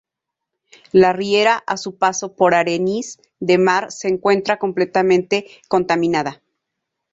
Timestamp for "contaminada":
5.67-6.41